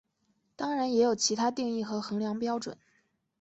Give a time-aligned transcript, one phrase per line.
[0.55, 2.75] 当然也有其它定义和衡量标准。